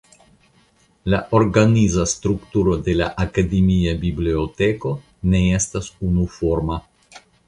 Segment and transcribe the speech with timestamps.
[1.13, 4.95] La organiza strukturo de la akademia biblioteko
[5.35, 6.79] ne estas unuforma.